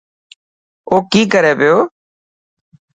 او 0.89 0.95
ڪي 1.11 1.21
ڪري 1.33 1.53
پيو. 1.59 1.77